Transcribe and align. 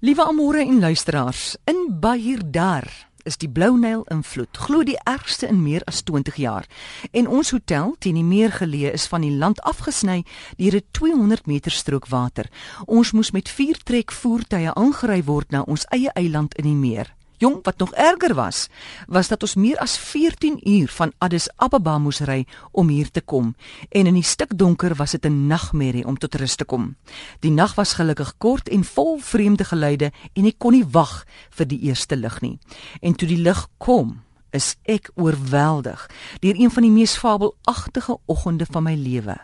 Liewe 0.00 0.24
amore 0.24 0.60
en 0.60 0.78
luisteraars, 0.78 1.56
in 1.64 1.96
Bahirdar 2.00 2.86
is 3.22 3.36
die 3.36 3.48
Blou 3.50 3.74
Nyl 3.78 4.04
in 4.14 4.20
vloed, 4.22 4.54
glo 4.54 4.84
die 4.86 4.94
ergste 5.02 5.48
in 5.50 5.58
meer 5.58 5.82
as 5.90 6.04
20 6.06 6.38
jaar. 6.38 6.68
En 7.10 7.26
ons 7.26 7.50
hotel 7.50 7.96
teen 7.98 8.14
die 8.14 8.22
meer 8.22 8.54
geleë 8.60 8.92
is 8.94 9.08
van 9.10 9.26
die 9.26 9.34
land 9.34 9.58
afgesny 9.66 10.22
deur 10.56 10.78
'n 10.78 10.86
200 10.92 11.46
meter 11.46 11.74
strook 11.74 12.06
water. 12.14 12.46
Ons 12.86 13.10
moes 13.12 13.30
met 13.30 13.48
vier 13.48 13.82
trek 13.82 14.12
voertuie 14.12 14.70
aangery 14.70 15.24
word 15.24 15.50
na 15.50 15.62
ons 15.62 15.84
eie 15.90 16.12
eiland 16.14 16.54
in 16.54 16.64
die 16.64 16.78
meer. 16.78 17.17
Jong, 17.38 17.58
wat 17.62 17.78
nog 17.78 17.92
erger 17.94 18.34
was, 18.34 18.66
was 19.06 19.28
dat 19.28 19.42
ons 19.42 19.54
meer 19.54 19.78
as 19.78 19.96
14 19.98 20.58
uur 20.68 20.88
van 20.88 21.12
Addis 21.18 21.48
Ababa 21.56 21.98
moes 21.98 22.18
ry 22.26 22.46
om 22.72 22.88
hier 22.90 23.10
te 23.10 23.20
kom 23.20 23.52
en 23.88 24.10
in 24.10 24.18
die 24.18 24.26
stikdonker 24.26 24.96
was 24.98 25.14
dit 25.14 25.26
'n 25.26 25.46
nagmerrie 25.46 26.06
om 26.06 26.18
tot 26.18 26.34
rus 26.34 26.56
te 26.56 26.64
kom. 26.64 26.96
Die 27.40 27.50
nag 27.50 27.74
was 27.74 27.92
gelukkig 27.92 28.34
kort 28.38 28.68
en 28.68 28.84
vol 28.84 29.18
vreemde 29.18 29.64
geluide 29.64 30.12
en 30.32 30.46
ek 30.46 30.58
kon 30.58 30.72
nie 30.72 30.86
wag 30.90 31.24
vir 31.50 31.66
die 31.66 31.80
eerste 31.80 32.16
lig 32.16 32.40
nie. 32.40 32.58
En 33.00 33.14
toe 33.14 33.28
die 33.28 33.42
lig 33.42 33.68
kom, 33.78 34.22
is 34.50 34.76
ek 34.82 35.10
oorweldig 35.14 36.10
deur 36.40 36.54
een 36.56 36.70
van 36.70 36.82
die 36.82 36.92
mees 36.92 37.16
fabelagtige 37.16 38.18
oggende 38.26 38.66
van 38.66 38.82
my 38.82 38.94
lewe. 38.94 39.36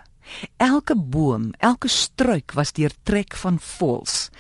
Elke 0.57 0.97
boom, 0.97 1.52
elke 1.59 1.88
struik 1.88 2.52
was 2.52 2.73
deurtrek 2.73 3.37
van 3.37 3.59
voëls. 3.61 4.30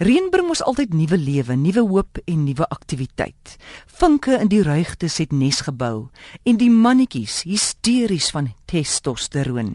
Reën 0.00 0.30
bring 0.32 0.48
ons 0.48 0.62
altyd 0.64 0.94
nuwe 0.96 1.18
lewe, 1.20 1.54
nuwe 1.56 1.82
hoop 1.84 2.18
en 2.24 2.44
nuwe 2.46 2.64
aktiwiteit. 2.72 3.56
Vinke 4.00 4.38
in 4.40 4.48
die 4.48 4.62
ruigtes 4.64 5.18
het 5.20 5.34
nes 5.36 5.60
gebou 5.66 6.08
en 6.48 6.56
die 6.56 6.70
mannetjies 6.72 7.42
hysteries 7.44 8.30
van 8.32 8.48
testosteroon. 8.72 9.74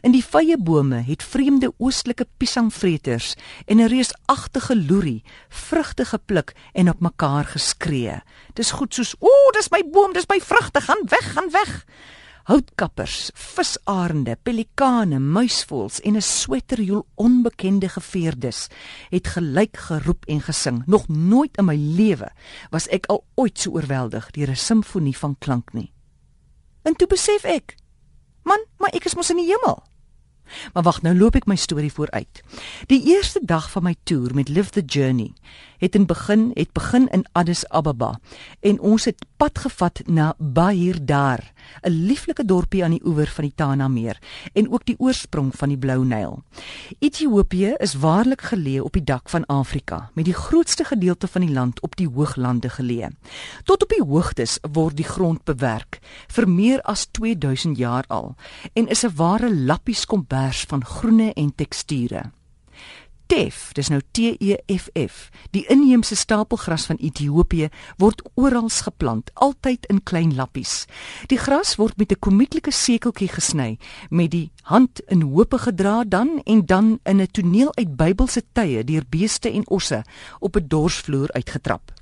In 0.00 0.14
die 0.14 0.24
vye 0.24 0.56
bome 0.56 1.02
het 1.04 1.22
vreemde 1.22 1.68
oostelike 1.76 2.24
piesangvreters 2.40 3.34
en 3.66 3.80
'n 3.80 3.92
reusagtige 3.92 4.76
loerie 4.76 5.22
vrugte 5.48 6.04
gepluk 6.04 6.54
en 6.72 6.88
op 6.88 7.00
mekaar 7.00 7.44
geskree. 7.44 8.22
Dis 8.54 8.70
goed 8.70 8.94
soos: 8.94 9.14
"Ooh, 9.20 9.52
dis 9.52 9.70
my 9.70 9.84
boom, 9.92 10.12
dis 10.12 10.28
my 10.28 10.40
vrugte, 10.40 10.80
gaan 10.80 11.04
weg, 11.08 11.32
gaan 11.32 11.50
weg." 11.50 11.84
Houtkappers, 12.48 13.28
visarende, 13.36 14.32
pelikane, 14.40 15.18
muisvoëls 15.20 15.98
en 16.00 16.16
'n 16.16 16.22
sweterjoel 16.22 17.04
onbekende 17.14 17.88
geveerdes 17.88 18.68
het 19.10 19.26
gelyk 19.26 19.76
geroep 19.76 20.24
en 20.24 20.40
gesing. 20.40 20.82
Nog 20.86 21.08
nooit 21.08 21.56
in 21.56 21.64
my 21.64 21.76
lewe 21.76 22.32
was 22.70 22.88
ek 22.88 23.06
al 23.06 23.24
ooit 23.34 23.58
so 23.58 23.70
oorweldig 23.70 24.30
deur 24.30 24.50
'n 24.50 24.56
simfonie 24.56 25.16
van 25.16 25.36
klank 25.38 25.72
nie. 25.72 25.92
En 26.82 26.94
toe 26.94 27.06
besef 27.06 27.44
ek, 27.44 27.76
man, 28.42 28.64
maar 28.78 28.90
ek 28.94 29.04
is 29.04 29.14
mos 29.14 29.30
in 29.30 29.36
die 29.36 29.52
hemel. 29.52 29.82
Maar 30.72 30.82
wag, 30.82 31.02
nou 31.02 31.14
loop 31.18 31.34
ek 31.34 31.46
my 31.46 31.56
storie 31.56 31.92
vooruit. 31.92 32.42
Die 32.86 33.02
eerste 33.14 33.40
dag 33.42 33.70
van 33.70 33.82
my 33.82 33.94
toer 34.02 34.34
met 34.34 34.48
Live 34.48 34.70
the 34.70 34.84
Journey 34.86 35.32
het 35.78 35.94
in 35.94 36.06
begin 36.06 36.50
het 36.54 36.72
begin 36.72 37.08
in 37.08 37.24
Addis 37.32 37.68
Ababa 37.68 38.18
en 38.60 38.80
ons 38.80 39.04
het 39.04 39.24
pad 39.38 39.58
gevat 39.58 40.00
na 40.06 40.34
Bahir 40.38 40.98
Dar, 41.06 41.52
'n 41.82 41.90
lieflike 41.90 42.44
dorpie 42.44 42.84
aan 42.84 42.90
die 42.90 43.06
oewer 43.06 43.26
van 43.26 43.44
die 43.44 43.54
Tana 43.54 43.88
Meer 43.88 44.18
en 44.52 44.70
ook 44.70 44.84
die 44.84 44.98
oorsprong 44.98 45.54
van 45.54 45.68
die 45.68 45.78
Blou 45.78 46.04
Nyl. 46.04 46.42
Ethiopië 46.98 47.74
is 47.78 47.94
waarlik 47.94 48.42
geleë 48.42 48.80
op 48.80 48.92
die 48.92 49.04
dak 49.04 49.28
van 49.28 49.46
Afrika, 49.46 50.10
met 50.14 50.24
die 50.24 50.34
grootste 50.34 50.84
gedeelte 50.84 51.26
van 51.26 51.40
die 51.40 51.52
land 51.52 51.80
op 51.80 51.96
die 51.96 52.08
hooglande 52.08 52.68
geleë. 52.68 53.08
Tot 53.64 53.82
op 53.82 53.88
die 53.88 54.04
hoogtes 54.04 54.58
word 54.72 54.96
die 54.96 55.08
grond 55.08 55.44
bewerk 55.44 55.98
vir 56.26 56.48
meer 56.48 56.82
as 56.82 57.06
2000 57.10 57.76
jaar 57.76 58.04
al 58.08 58.34
en 58.72 58.88
is 58.88 59.04
'n 59.04 59.14
ware 59.14 59.54
lappies 59.54 60.04
kombers 60.04 60.64
van 60.68 60.84
groene 60.84 61.32
en 61.32 61.54
teksture. 61.54 62.30
Tef, 63.28 63.74
dis 63.76 63.90
nou 63.92 63.98
T 64.16 64.30
E 64.40 64.54
F 64.72 64.86
F. 64.96 65.28
Die 65.52 65.66
inheemse 65.68 66.16
stapelgras 66.16 66.86
van 66.88 66.96
Ethiopië 66.96 67.66
word 68.00 68.22
oral 68.40 68.70
geplant, 68.72 69.28
altyd 69.34 69.84
in 69.92 70.00
klein 70.02 70.32
lappies. 70.34 70.86
Die 71.28 71.36
gras 71.36 71.74
word 71.76 71.98
met 71.98 72.12
'n 72.12 72.18
komieklike 72.18 72.72
sekeltjie 72.72 73.28
gesny, 73.28 73.78
met 74.08 74.30
die 74.30 74.50
hand 74.62 75.00
in 75.08 75.20
hoope 75.20 75.58
gedra 75.58 76.04
dan 76.04 76.40
en 76.46 76.66
dan 76.66 76.98
in 77.04 77.20
'n 77.20 77.28
toneel 77.30 77.76
uit 77.76 77.96
Bybelse 77.96 78.42
tye 78.52 78.84
deur 78.84 79.04
beeste 79.08 79.52
en 79.52 79.68
osse 79.68 80.04
op 80.40 80.56
'n 80.56 80.66
dorsvloer 80.68 81.32
uitgetrap. 81.32 81.92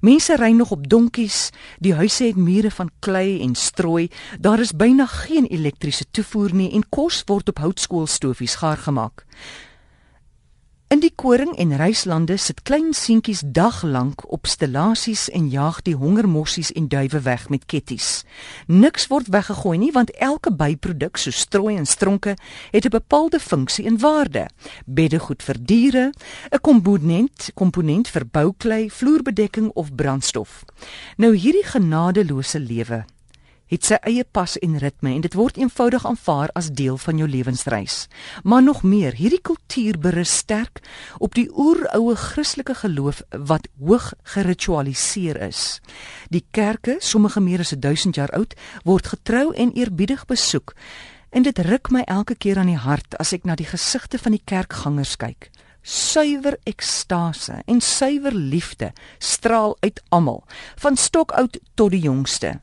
Mense 0.00 0.36
ry 0.36 0.52
nog 0.52 0.70
op 0.70 0.88
donkies, 0.88 1.50
die 1.80 1.94
huise 1.94 2.24
het 2.24 2.36
mure 2.36 2.70
van 2.70 2.90
klei 3.00 3.40
en 3.40 3.54
strooi, 3.54 4.10
daar 4.40 4.60
is 4.60 4.76
byna 4.76 5.06
geen 5.06 5.46
elektriese 5.46 6.04
toevoer 6.10 6.54
nie 6.54 6.72
en 6.72 6.88
kos 6.88 7.22
word 7.26 7.48
op 7.48 7.58
houtskoolstofies 7.58 8.54
gaar 8.54 8.76
gemaak. 8.76 9.24
In 10.94 11.00
die 11.02 11.10
koring 11.10 11.56
en 11.58 11.72
ryslande 11.74 12.36
sit 12.38 12.60
klein 12.62 12.92
seentjies 12.94 13.40
daglank 13.56 14.20
op 14.30 14.46
stellasies 14.46 15.24
en 15.34 15.48
jaag 15.50 15.80
die 15.82 15.96
hongermossies 15.98 16.70
en 16.78 16.86
duwe 16.86 17.20
weg 17.24 17.48
met 17.50 17.64
ketties. 17.66 18.10
Niks 18.70 19.08
word 19.10 19.26
weggegooi 19.34 19.78
nie 19.82 19.90
want 19.96 20.12
elke 20.22 20.52
byproduk 20.54 21.18
so 21.18 21.34
strooi 21.34 21.74
en 21.74 21.88
stronke 21.90 22.36
het 22.70 22.86
'n 22.86 22.94
bepaalde 22.94 23.40
funksie 23.40 23.86
en 23.86 23.98
waarde. 23.98 24.46
Beddegoed 24.86 25.42
vir 25.42 25.58
diere, 25.60 26.12
'n 26.52 26.60
komponent, 26.60 27.50
komponent 27.54 28.08
vir 28.08 28.26
bouklei, 28.26 28.90
vloerbedekking 28.90 29.70
of 29.74 29.94
brandstof. 29.94 30.64
Nou 31.16 31.34
hierdie 31.34 31.66
genadeloose 31.66 32.60
lewe 32.60 33.04
het 33.72 33.86
sy 33.86 33.96
eie 34.04 34.24
pas 34.24 34.56
en 34.58 34.76
ritme 34.78 35.14
en 35.14 35.22
dit 35.24 35.34
word 35.34 35.56
eenvoudig 35.60 36.04
aanvaar 36.06 36.52
as 36.58 36.70
deel 36.76 36.98
van 37.00 37.18
jou 37.20 37.28
lewensreis. 37.28 38.06
Maar 38.42 38.62
nog 38.62 38.82
meer, 38.82 39.14
hierdie 39.16 39.40
kultuur 39.40 39.98
berus 39.98 40.36
sterk 40.44 40.82
op 41.18 41.34
die 41.34 41.48
oeroue 41.50 42.16
Christelike 42.16 42.74
geloof 42.82 43.22
wat 43.30 43.68
hoog 43.80 44.12
geritualiseer 44.34 45.40
is. 45.48 45.80
Die 46.28 46.44
kerke, 46.50 46.96
sommige 47.00 47.40
meer 47.40 47.64
as 47.64 47.74
1000 47.78 48.16
jaar 48.20 48.32
oud, 48.36 48.54
word 48.84 49.06
getrou 49.06 49.52
en 49.54 49.72
eerbiedig 49.72 50.26
besoek. 50.26 50.74
En 51.34 51.42
dit 51.42 51.58
ruk 51.58 51.90
my 51.90 52.04
elke 52.06 52.36
keer 52.38 52.58
aan 52.58 52.70
die 52.70 52.78
hart 52.78 53.16
as 53.18 53.32
ek 53.34 53.44
na 53.44 53.56
die 53.58 53.66
gesigte 53.66 54.20
van 54.22 54.36
die 54.36 54.44
kerkgangers 54.44 55.16
kyk. 55.18 55.50
Suiwer 55.84 56.54
ekstase 56.64 57.58
en 57.68 57.80
suiwer 57.84 58.32
liefde 58.32 58.92
straal 59.18 59.76
uit 59.80 60.00
almal, 60.08 60.44
van 60.80 60.96
stokoud 60.96 61.58
tot 61.74 61.90
die 61.92 62.00
jongste. 62.06 62.54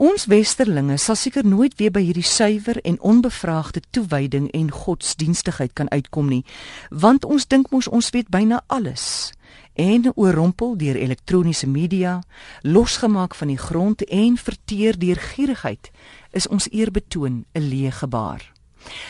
Ons 0.00 0.24
westerlinge 0.32 0.94
sal 0.96 1.16
seker 1.20 1.44
nooit 1.44 1.74
weer 1.76 1.90
by 1.92 2.00
hierdie 2.00 2.24
suiwer 2.24 2.78
en 2.88 2.96
onbevraagde 3.04 3.82
toewyding 3.92 4.46
en 4.56 4.70
godsdienstigheid 4.72 5.74
kan 5.76 5.90
uitkom 5.92 6.30
nie, 6.32 6.40
want 6.88 7.26
ons 7.28 7.44
dink 7.44 7.68
mos 7.68 7.84
ons 7.84 8.08
weet 8.14 8.30
byna 8.32 8.62
alles. 8.72 9.34
En 9.76 10.08
oorrompel 10.14 10.72
deur 10.80 10.96
elektroniese 10.96 11.68
media, 11.68 12.22
losgemaak 12.62 13.36
van 13.36 13.52
die 13.52 13.60
grond 13.60 14.06
en 14.08 14.40
verteer 14.40 14.96
deur 14.96 15.20
gierigheid, 15.20 15.92
is 16.32 16.48
ons 16.48 16.70
eerbetoon 16.72 17.44
'n 17.52 17.68
leë 17.68 17.92
gebaar. 18.00 18.52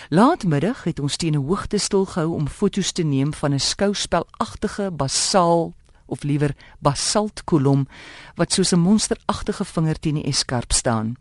Laatmiddag 0.09 0.85
het 0.85 0.99
ons 0.99 1.17
teen 1.17 1.39
'n 1.39 1.47
hoogte 1.47 1.79
stilgehou 1.79 2.35
om 2.35 2.49
foto's 2.49 2.93
te 2.93 3.03
neem 3.03 3.35
van 3.35 3.55
'n 3.55 3.61
skouspelagtige 3.61 4.91
basaal 4.91 5.75
of 6.11 6.23
liewer 6.23 6.55
basaltkolom 6.79 7.87
wat 8.35 8.53
soos 8.53 8.73
'n 8.73 8.81
monsteragtige 8.81 9.65
vinger 9.65 9.99
teen 9.99 10.15
die 10.15 10.29
eskarp 10.29 10.73
staan. 10.73 11.17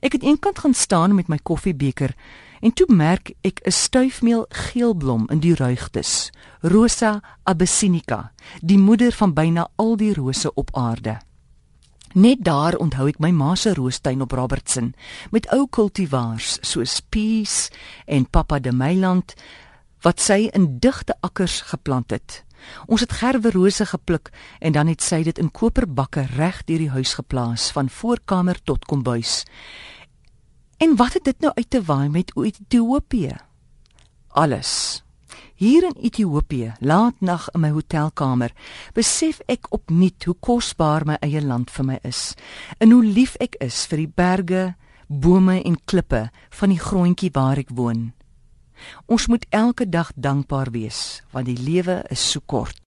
Ek 0.00 0.12
het 0.12 0.22
eenkant 0.22 0.58
gaan 0.58 0.74
staan 0.74 1.14
met 1.14 1.28
my 1.28 1.38
koffiebeker 1.42 2.14
en 2.60 2.72
toe 2.72 2.86
merk 2.88 3.32
ek 3.40 3.60
'n 3.64 3.70
stuifmeel 3.70 4.46
geelblom 4.48 5.28
in 5.30 5.40
die 5.40 5.54
ruigtes, 5.54 6.30
Rosa 6.60 7.22
abyssinica, 7.42 8.32
die 8.60 8.78
moeder 8.78 9.12
van 9.12 9.32
byna 9.32 9.68
al 9.76 9.96
die 9.96 10.14
rose 10.14 10.54
op 10.54 10.70
aarde. 10.72 11.20
Net 12.14 12.44
daar 12.44 12.76
onthou 12.76 13.08
ek 13.08 13.18
my 13.18 13.30
ma 13.30 13.54
se 13.54 13.72
roostuin 13.74 14.20
op 14.22 14.32
Robertson 14.32 14.94
met 15.30 15.48
ou 15.50 15.66
kultivars 15.66 16.58
soos 16.60 17.00
Peace 17.00 17.70
en 18.06 18.30
Papa 18.30 18.58
de 18.58 18.72
Meiland 18.72 19.34
wat 20.04 20.20
sy 20.20 20.48
in 20.52 20.78
digte 20.78 21.16
akkers 21.20 21.60
geplant 21.72 22.10
het. 22.10 22.44
Ons 22.86 23.00
het 23.00 23.12
gerwe 23.12 23.50
rose 23.50 23.86
gepluk 23.86 24.30
en 24.60 24.72
dan 24.72 24.86
het 24.86 25.02
sy 25.02 25.22
dit 25.22 25.38
in 25.38 25.50
koperbakke 25.50 26.26
reg 26.36 26.62
deur 26.64 26.78
die 26.78 26.90
huis 26.90 27.14
geplaas 27.14 27.70
van 27.72 27.88
voorkamer 27.88 28.60
tot 28.62 28.84
kombuis. 28.84 29.42
En 30.78 30.96
wat 30.96 31.12
het 31.12 31.24
dit 31.24 31.40
nou 31.40 31.52
uit 31.54 31.70
te 31.70 31.82
waai 31.82 32.08
met 32.08 32.32
Ethiopië? 32.36 33.36
Alles. 34.28 35.02
Hier 35.54 35.84
in 35.84 35.94
Ethiopië, 36.02 36.72
laatnag 36.80 37.48
in 37.54 37.60
my 37.62 37.70
hotelkamer, 37.70 38.50
besef 38.94 39.38
ek 39.46 39.68
opnuut 39.70 40.26
hoe 40.26 40.34
kosbaar 40.42 41.06
my 41.06 41.18
eie 41.22 41.38
land 41.40 41.70
vir 41.70 41.86
my 41.86 41.98
is 42.02 42.32
en 42.82 42.90
hoe 42.90 43.04
lief 43.06 43.36
ek 43.40 43.54
is 43.62 43.84
vir 43.86 44.02
die 44.02 44.10
berge, 44.10 44.64
bome 45.06 45.60
en 45.62 45.78
klippe 45.86 46.26
van 46.58 46.74
die 46.74 46.80
grondjie 46.82 47.30
waar 47.32 47.62
ek 47.62 47.70
woon. 47.70 48.10
Ons 49.06 49.26
moet 49.26 49.46
elke 49.50 49.88
dag 49.88 50.10
dankbaar 50.14 50.70
wees 50.70 51.22
want 51.30 51.46
die 51.46 51.58
lewe 51.58 52.02
is 52.10 52.30
so 52.30 52.40
kort. 52.46 52.80